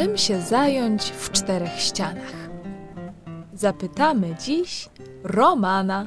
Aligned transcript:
Czym 0.00 0.18
się 0.18 0.40
zająć 0.40 1.02
w 1.10 1.30
czterech 1.30 1.80
ścianach? 1.80 2.32
Zapytamy 3.54 4.36
dziś 4.42 4.88
Romana. 5.24 6.06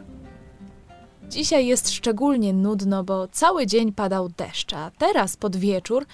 Dzisiaj 1.30 1.68
jest 1.68 1.92
szczególnie 1.92 2.54
nudno, 2.54 3.04
bo 3.04 3.28
cały 3.28 3.68
dzień 3.68 3.94
padał 3.94 4.30
deszcz, 4.30 4.74
a 4.74 4.92
teraz 4.98 5.38
pod 5.38 5.56
wieczór 5.56 6.06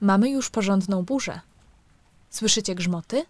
mamy 0.00 0.30
już 0.30 0.50
porządną 0.50 1.02
burzę. 1.02 1.40
Słyszycie 2.30 2.74
grzmoty? 2.74 3.24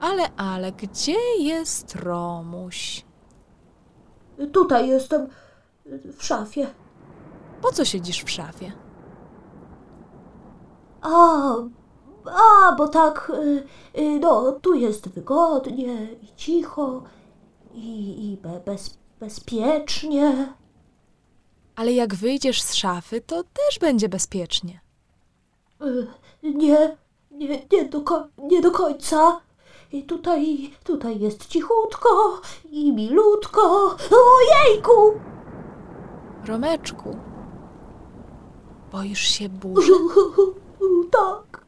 Ale, 0.00 0.34
ale, 0.36 0.72
gdzie 0.72 1.18
jest 1.38 1.96
Romuś? 1.96 3.04
Tutaj 4.52 4.88
jestem, 4.88 5.26
w 6.18 6.24
szafie. 6.24 6.66
Po 7.62 7.72
co 7.72 7.84
siedzisz 7.84 8.22
w 8.24 8.30
szafie? 8.30 8.83
A, 11.04 11.54
a, 12.26 12.74
bo 12.78 12.88
tak, 12.88 13.32
y, 13.34 14.00
y, 14.00 14.18
no, 14.20 14.52
tu 14.52 14.74
jest 14.74 15.08
wygodnie 15.08 16.12
i 16.22 16.28
cicho 16.36 17.02
i, 17.74 18.32
i 18.32 18.36
be, 18.36 18.60
bez, 18.66 18.98
bezpiecznie. 19.20 20.54
Ale 21.76 21.92
jak 21.92 22.14
wyjdziesz 22.14 22.62
z 22.62 22.74
szafy, 22.74 23.20
to 23.20 23.42
też 23.42 23.78
będzie 23.80 24.08
bezpiecznie. 24.08 24.80
Y, 25.82 26.06
Nie, 26.42 26.96
nie, 27.30 27.66
nie 27.72 27.84
do, 27.84 28.02
nie 28.38 28.60
do 28.62 28.70
końca. 28.70 29.40
I 29.92 30.02
tutaj, 30.02 30.70
tutaj 30.84 31.20
jest 31.20 31.46
cichutko 31.46 32.40
i 32.70 32.92
milutko. 32.92 33.96
Ojejku! 34.10 35.20
Romeczku, 36.46 37.16
boisz 38.92 39.20
się 39.20 39.48
burzy? 39.48 39.92
Tak. 41.16 41.64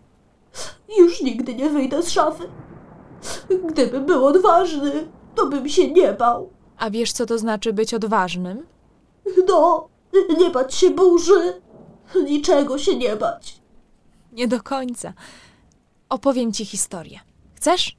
Już 0.98 1.22
nigdy 1.22 1.54
nie 1.54 1.70
wyjdę 1.70 2.02
z 2.02 2.10
szafy. 2.10 2.48
Gdybym 3.68 4.06
był 4.06 4.26
odważny, 4.26 5.08
to 5.34 5.46
bym 5.46 5.68
się 5.68 5.90
nie 5.92 6.12
bał. 6.12 6.50
A 6.78 6.90
wiesz, 6.90 7.12
co 7.12 7.26
to 7.26 7.38
znaczy 7.38 7.72
być 7.72 7.94
odważnym? 7.94 8.66
No, 9.48 9.88
nie 10.38 10.50
bać 10.50 10.74
się 10.74 10.90
burzy. 10.90 11.60
Niczego 12.24 12.78
się 12.78 12.96
nie 12.96 13.16
bać. 13.16 13.60
Nie 14.32 14.48
do 14.48 14.62
końca. 14.62 15.12
Opowiem 16.08 16.52
ci 16.52 16.64
historię. 16.64 17.20
Chcesz? 17.54 17.96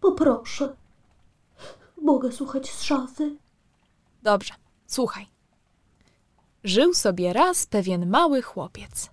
Poproszę. 0.00 0.76
Mogę 2.02 2.32
słuchać 2.32 2.70
z 2.70 2.82
szafy? 2.82 3.36
Dobrze, 4.22 4.54
słuchaj. 4.86 5.26
Żył 6.64 6.94
sobie 6.94 7.32
raz 7.32 7.66
pewien 7.66 8.10
mały 8.10 8.42
chłopiec. 8.42 9.10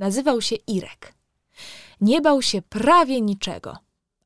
Nazywał 0.00 0.40
się 0.40 0.56
Irek. 0.56 1.14
Nie 2.00 2.20
bał 2.20 2.42
się 2.42 2.62
prawie 2.62 3.20
niczego. 3.20 3.76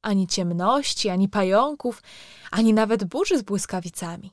Ani 0.03 0.27
ciemności, 0.27 1.09
ani 1.09 1.29
pająków, 1.29 2.03
ani 2.51 2.75
nawet 2.75 3.05
burzy 3.05 3.39
z 3.39 3.43
błyskawicami. 3.43 4.33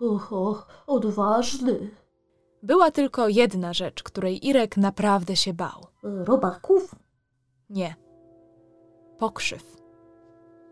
Oho, 0.00 0.66
odważny. 0.86 1.90
Była 2.62 2.90
tylko 2.90 3.28
jedna 3.28 3.72
rzecz, 3.72 4.02
której 4.02 4.46
Irek 4.46 4.76
naprawdę 4.76 5.36
się 5.36 5.54
bał. 5.54 5.86
Robaków? 6.02 6.94
Nie. 7.70 7.96
Pokrzyw. 9.18 9.76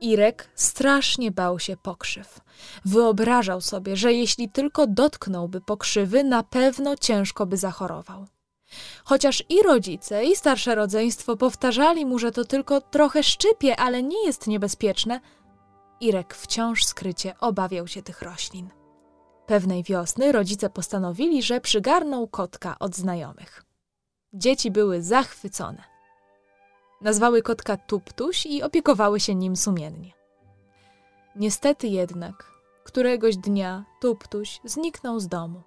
Irek 0.00 0.50
strasznie 0.54 1.30
bał 1.30 1.58
się 1.58 1.76
pokrzyw. 1.76 2.40
Wyobrażał 2.84 3.60
sobie, 3.60 3.96
że 3.96 4.12
jeśli 4.12 4.50
tylko 4.50 4.86
dotknąłby 4.86 5.60
pokrzywy, 5.60 6.24
na 6.24 6.42
pewno 6.42 6.96
ciężko 6.96 7.46
by 7.46 7.56
zachorował. 7.56 8.26
Chociaż 9.04 9.44
i 9.48 9.62
rodzice, 9.62 10.24
i 10.24 10.36
starsze 10.36 10.74
rodzeństwo 10.74 11.36
powtarzali 11.36 12.06
mu, 12.06 12.18
że 12.18 12.32
to 12.32 12.44
tylko 12.44 12.80
trochę 12.80 13.22
szczypie, 13.22 13.76
ale 13.76 14.02
nie 14.02 14.26
jest 14.26 14.46
niebezpieczne, 14.46 15.20
Irek 16.00 16.34
wciąż 16.34 16.84
skrycie 16.84 17.34
obawiał 17.40 17.88
się 17.88 18.02
tych 18.02 18.22
roślin. 18.22 18.70
Pewnej 19.46 19.82
wiosny 19.82 20.32
rodzice 20.32 20.70
postanowili, 20.70 21.42
że 21.42 21.60
przygarną 21.60 22.26
kotka 22.26 22.76
od 22.78 22.96
znajomych. 22.96 23.64
Dzieci 24.32 24.70
były 24.70 25.02
zachwycone. 25.02 25.82
Nazwały 27.00 27.42
kotka 27.42 27.76
Tuptuś 27.76 28.46
i 28.46 28.62
opiekowały 28.62 29.20
się 29.20 29.34
nim 29.34 29.56
sumiennie. 29.56 30.12
Niestety 31.36 31.86
jednak, 31.86 32.50
któregoś 32.84 33.36
dnia 33.36 33.84
Tuptuś 34.00 34.60
zniknął 34.64 35.20
z 35.20 35.28
domu. 35.28 35.62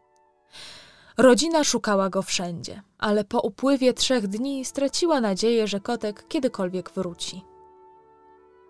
Rodzina 1.18 1.64
szukała 1.64 2.10
go 2.10 2.22
wszędzie, 2.22 2.82
ale 2.98 3.24
po 3.24 3.40
upływie 3.40 3.94
trzech 3.94 4.28
dni 4.28 4.66
straciła 4.66 5.22
nadzieję, 5.22 5.68
że 5.68 5.80
kotek 5.80 6.28
kiedykolwiek 6.28 6.92
wróci. 6.92 7.42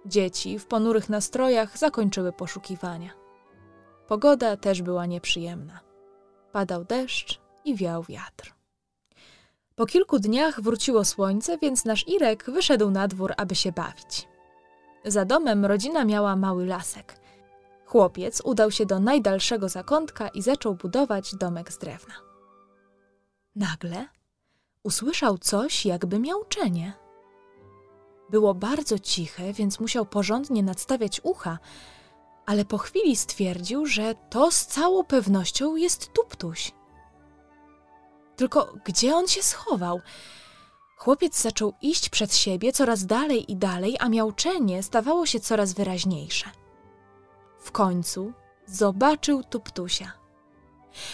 Dzieci 0.05 0.59
w 0.59 0.65
ponurych 0.65 1.09
nastrojach 1.09 1.77
zakończyły 1.77 2.31
poszukiwania. 2.31 3.09
Pogoda 4.07 4.57
też 4.57 4.81
była 4.81 5.05
nieprzyjemna. 5.05 5.79
Padał 6.51 6.83
deszcz 6.83 7.41
i 7.65 7.75
wiał 7.75 8.03
wiatr. 8.03 8.53
Po 9.75 9.85
kilku 9.85 10.19
dniach 10.19 10.61
wróciło 10.61 11.05
słońce, 11.05 11.57
więc 11.57 11.85
nasz 11.85 12.07
Irek 12.07 12.51
wyszedł 12.51 12.91
na 12.91 13.07
dwór, 13.07 13.33
aby 13.37 13.55
się 13.55 13.71
bawić. 13.71 14.27
Za 15.05 15.25
domem 15.25 15.65
rodzina 15.65 16.05
miała 16.05 16.35
mały 16.35 16.65
lasek. 16.65 17.19
Chłopiec 17.85 18.41
udał 18.41 18.71
się 18.71 18.85
do 18.85 18.99
najdalszego 18.99 19.69
zakątka 19.69 20.27
i 20.27 20.41
zaczął 20.41 20.75
budować 20.75 21.35
domek 21.35 21.71
z 21.71 21.77
drewna. 21.77 22.24
Nagle 23.55 24.07
usłyszał 24.83 25.37
coś, 25.37 25.85
jakby 25.85 26.19
miauczenie. 26.19 26.93
Było 28.29 28.53
bardzo 28.53 28.99
ciche, 28.99 29.53
więc 29.53 29.79
musiał 29.79 30.05
porządnie 30.05 30.63
nadstawiać 30.63 31.21
ucha, 31.23 31.59
ale 32.45 32.65
po 32.65 32.77
chwili 32.77 33.15
stwierdził, 33.15 33.85
że 33.85 34.15
to 34.29 34.51
z 34.51 34.65
całą 34.65 35.03
pewnością 35.03 35.75
jest 35.75 36.13
tuptuś. 36.13 36.71
Tylko 38.35 38.73
gdzie 38.85 39.15
on 39.15 39.27
się 39.27 39.43
schował? 39.43 40.01
Chłopiec 40.97 41.41
zaczął 41.41 41.73
iść 41.81 42.09
przed 42.09 42.35
siebie 42.35 42.73
coraz 42.73 43.05
dalej 43.05 43.51
i 43.51 43.55
dalej, 43.55 43.95
a 43.99 44.09
miauczenie 44.09 44.83
stawało 44.83 45.25
się 45.25 45.39
coraz 45.39 45.73
wyraźniejsze. 45.73 46.49
W 47.59 47.71
końcu 47.71 48.33
zobaczył 48.67 49.43
tuptusia. 49.43 50.11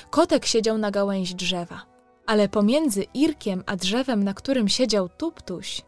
Kotek 0.09 0.45
siedział 0.45 0.77
na 0.77 0.91
gałęzi 0.91 1.35
drzewa, 1.35 1.90
ale 2.31 2.49
pomiędzy 2.49 3.03
Irkiem 3.03 3.63
a 3.65 3.75
drzewem, 3.75 4.23
na 4.23 4.33
którym 4.33 4.69
siedział 4.69 5.09
tuptuś, 5.09 5.81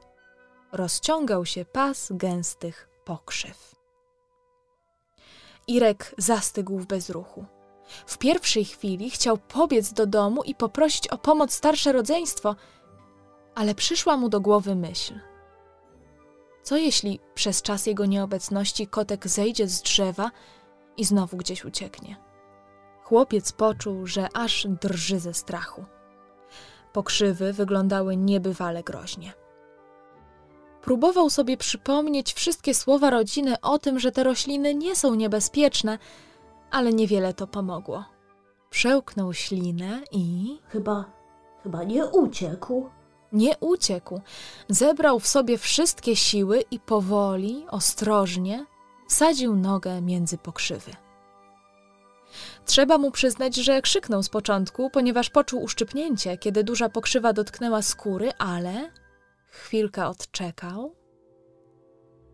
rozciągał 0.72 1.46
się 1.46 1.66
pas 1.66 2.12
gęstych 2.12 2.90
pokrzyw. 3.06 3.76
Irek 5.68 6.16
zastygł 6.18 6.80
w 6.80 6.86
bezruchu. 6.86 7.46
W 8.06 8.18
pierwszej 8.18 8.66
chwili 8.66 9.10
chciał 9.10 9.38
pobiec 9.38 9.94
do 9.94 10.06
domu 10.06 10.44
i 10.44 10.56
poprosić 10.56 11.08
o 11.08 11.18
pomoc 11.18 11.54
starsze 11.54 11.92
rodzeństwo, 11.92 12.56
ale 13.56 13.76
przyszła 13.76 14.18
mu 14.18 14.30
do 14.30 14.42
głowy 14.42 14.76
myśl. 14.76 15.20
Co 16.64 16.78
jeśli 16.78 17.20
przez 17.36 17.62
czas 17.62 17.86
jego 17.86 18.06
nieobecności 18.06 18.88
kotek 18.88 19.28
zejdzie 19.28 19.68
z 19.68 19.82
drzewa 19.82 20.32
i 20.98 21.06
znowu 21.06 21.38
gdzieś 21.38 21.66
ucieknie? 21.66 22.18
Chłopiec 23.04 23.52
poczuł, 23.52 24.08
że 24.08 24.28
aż 24.34 24.68
drży 24.82 25.20
ze 25.20 25.34
strachu. 25.34 25.86
Pokrzywy 26.94 27.54
wyglądały 27.54 28.18
niebywale 28.18 28.84
groźnie. 28.84 29.34
Próbował 30.82 31.30
sobie 31.30 31.58
przypomnieć 31.58 32.34
wszystkie 32.34 32.74
słowa 32.74 33.10
rodziny 33.10 33.62
o 33.62 33.80
tym, 33.80 34.00
że 34.00 34.12
te 34.12 34.24
rośliny 34.24 34.76
nie 34.76 34.96
są 34.96 35.16
niebezpieczne, 35.16 35.98
ale 36.72 36.94
niewiele 36.94 37.34
to 37.34 37.48
pomogło. 37.48 38.06
Przełknął 38.70 39.34
ślinę 39.34 40.02
i 40.12 40.58
Chyba, 40.68 41.06
chyba 41.64 41.84
nie 41.84 42.06
uciekł. 42.06 42.90
nie 43.32 43.58
uciekł. 43.60 44.22
Zebrał 44.70 45.20
w 45.20 45.28
sobie 45.28 45.58
wszystkie 45.58 46.16
siły 46.16 46.64
i 46.72 46.80
powoli, 46.80 47.66
ostrożnie 47.70 48.66
wsadził 49.08 49.56
nogę 49.56 50.02
między 50.02 50.38
pokrzywy. 50.38 50.92
Trzeba 52.66 52.98
mu 52.98 53.12
przyznać, 53.12 53.56
że 53.56 53.82
krzyknął 53.82 54.24
z 54.24 54.30
początku, 54.30 54.90
ponieważ 54.90 55.30
poczuł 55.30 55.64
uszczypnięcie, 55.64 56.38
kiedy 56.38 56.64
duża 56.64 56.90
pokrzywa 56.90 57.34
dotknęła 57.34 57.82
skóry, 57.82 58.32
ale 58.38 58.92
chwilkę 59.48 60.08
odczekał 60.08 60.96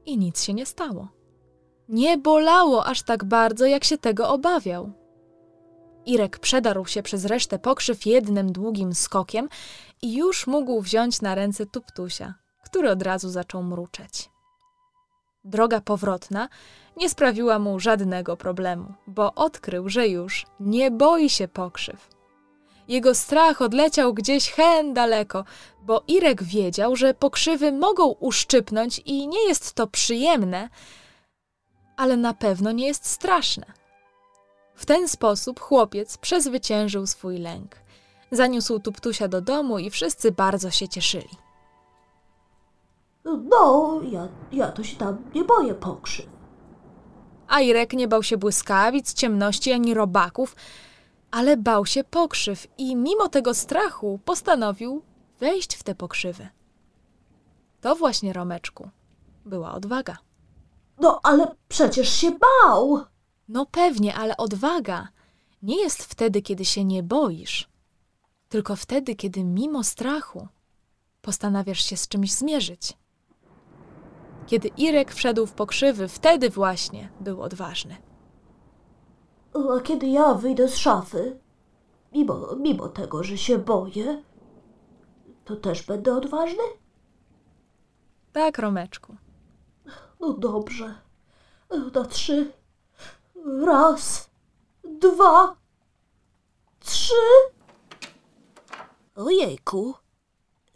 i 0.05 0.17
nic 0.17 0.43
się 0.43 0.53
nie 0.53 0.65
stało. 0.65 1.07
Nie 1.89 2.17
bolało 2.17 2.85
aż 2.85 3.03
tak 3.03 3.23
bardzo, 3.23 3.65
jak 3.65 3.83
się 3.83 3.97
tego 3.97 4.29
obawiał. 4.29 4.91
Irek 6.05 6.39
przedarł 6.39 6.85
się 6.85 7.03
przez 7.03 7.25
resztę 7.25 7.59
pokrzyw 7.59 8.05
jednym 8.05 8.51
długim 8.51 8.93
skokiem 8.93 9.49
i 10.01 10.17
już 10.17 10.47
mógł 10.47 10.81
wziąć 10.81 11.21
na 11.21 11.35
ręce 11.35 11.65
Tuptusia, 11.65 12.33
który 12.63 12.89
od 12.91 13.01
razu 13.01 13.29
zaczął 13.29 13.63
mruczeć. 13.63 14.29
Droga 15.49 15.81
powrotna 15.81 16.49
nie 16.97 17.09
sprawiła 17.09 17.59
mu 17.59 17.79
żadnego 17.79 18.37
problemu, 18.37 18.93
bo 19.07 19.33
odkrył, 19.33 19.89
że 19.89 20.07
już 20.07 20.45
nie 20.59 20.91
boi 20.91 21.29
się 21.29 21.47
pokrzyw. 21.47 22.07
Jego 22.87 23.15
strach 23.15 23.61
odleciał 23.61 24.13
gdzieś 24.13 24.51
hen 24.51 24.93
daleko, 24.93 25.45
bo 25.81 26.03
Irek 26.07 26.43
wiedział, 26.43 26.95
że 26.95 27.13
pokrzywy 27.13 27.71
mogą 27.71 28.07
uszczypnąć 28.07 29.01
i 29.05 29.27
nie 29.27 29.47
jest 29.47 29.73
to 29.73 29.87
przyjemne, 29.87 30.69
ale 31.97 32.17
na 32.17 32.33
pewno 32.33 32.71
nie 32.71 32.87
jest 32.87 33.05
straszne. 33.05 33.65
W 34.75 34.85
ten 34.85 35.07
sposób 35.07 35.59
chłopiec 35.59 36.17
przezwyciężył 36.17 37.07
swój 37.07 37.37
lęk. 37.37 37.75
Zaniósł 38.31 38.79
Tuptusia 38.79 39.27
do 39.27 39.41
domu 39.41 39.79
i 39.79 39.89
wszyscy 39.89 40.31
bardzo 40.31 40.71
się 40.71 40.87
cieszyli. 40.87 41.48
No, 43.37 44.01
ja, 44.11 44.27
ja 44.51 44.71
to 44.71 44.83
się 44.83 44.97
tam 44.97 45.17
nie 45.35 45.43
boję 45.43 45.73
pokrzyw. 45.73 46.25
A 47.47 47.61
Irek 47.61 47.93
nie 47.93 48.07
bał 48.07 48.23
się 48.23 48.37
błyskawic, 48.37 49.13
ciemności 49.13 49.71
ani 49.71 49.93
robaków, 49.93 50.55
ale 51.31 51.57
bał 51.57 51.85
się 51.85 52.03
pokrzyw 52.03 52.67
i 52.77 52.95
mimo 52.95 53.29
tego 53.29 53.53
strachu 53.53 54.19
postanowił 54.25 55.01
wejść 55.39 55.75
w 55.75 55.83
te 55.83 55.95
pokrzywy. 55.95 56.47
To 57.81 57.95
właśnie, 57.95 58.33
Romeczku, 58.33 58.89
była 59.45 59.73
odwaga. 59.73 60.17
No, 60.99 61.19
ale 61.23 61.55
przecież 61.67 62.09
się 62.09 62.31
bał. 62.31 62.99
No 63.47 63.65
pewnie, 63.65 64.15
ale 64.15 64.37
odwaga 64.37 65.07
nie 65.61 65.81
jest 65.81 66.03
wtedy, 66.03 66.41
kiedy 66.41 66.65
się 66.65 66.83
nie 66.83 67.03
boisz, 67.03 67.69
tylko 68.49 68.75
wtedy, 68.75 69.15
kiedy 69.15 69.43
mimo 69.43 69.83
strachu 69.83 70.47
postanawiasz 71.21 71.85
się 71.85 71.97
z 71.97 72.07
czymś 72.07 72.33
zmierzyć. 72.33 72.97
Kiedy 74.49 74.67
Irek 74.67 75.13
wszedł 75.13 75.45
w 75.45 75.53
pokrzywy, 75.53 76.07
wtedy 76.07 76.49
właśnie 76.49 77.09
był 77.19 77.41
odważny. 77.41 77.97
A 79.53 79.79
kiedy 79.79 80.07
ja 80.07 80.33
wyjdę 80.33 80.67
z 80.67 80.77
szafy, 80.77 81.39
mimo, 82.13 82.55
mimo 82.55 82.87
tego, 82.87 83.23
że 83.23 83.37
się 83.37 83.57
boję, 83.57 84.23
to 85.45 85.55
też 85.55 85.83
będę 85.83 86.15
odważny? 86.15 86.63
Tak, 88.33 88.57
Romeczku. 88.59 89.15
No 90.19 90.33
dobrze. 90.33 90.95
Na 91.95 92.05
trzy. 92.05 92.51
Raz, 93.65 94.29
dwa, 94.83 95.55
trzy. 96.79 97.13
Ojejku. 99.15 99.93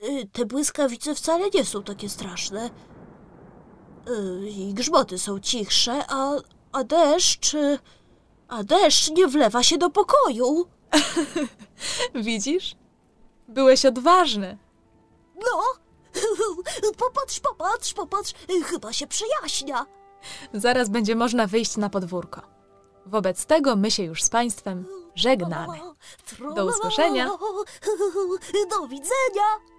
Y, 0.03 0.27
Te 0.31 0.45
błyskawice 0.45 1.15
wcale 1.15 1.49
nie 1.53 1.65
są 1.65 1.83
takie 1.83 2.09
straszne. 2.09 2.69
Y, 4.09 4.49
I 4.49 4.73
grzmoty 4.73 5.19
są 5.19 5.39
cichsze, 5.39 6.03
a, 6.09 6.31
a 6.71 6.83
deszcz. 6.83 7.53
y, 7.53 7.79
A 8.47 8.63
deszcz 8.63 9.09
nie 9.11 9.27
wlewa 9.27 9.63
się 9.63 9.77
do 9.77 9.89
pokoju. 9.89 10.65
Widzisz? 12.15 12.75
Byłeś 13.47 13.85
odważny. 13.85 14.57
No, 15.35 15.63
popatrz, 17.05 17.39
popatrz, 17.39 17.93
popatrz, 17.93 18.33
chyba 18.65 18.93
się 18.93 19.07
przejaśnia. 19.07 19.85
Zaraz 20.53 20.89
będzie 20.89 21.15
można 21.15 21.47
wyjść 21.47 21.77
na 21.77 21.89
podwórko. 21.89 22.41
Wobec 23.05 23.45
tego 23.45 23.75
my 23.75 23.91
się 23.91 24.03
już 24.03 24.23
z 24.23 24.29
Państwem 24.29 24.85
żegnamy. 25.15 25.79
Do 26.55 26.65
usłyszenia. 26.65 27.29
Do 28.69 28.87
widzenia. 28.87 29.72